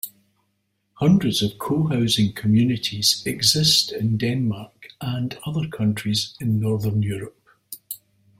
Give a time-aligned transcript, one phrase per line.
[0.93, 7.47] Hundreds of cohousing communities exist in Denmark and other countries in northern Europe.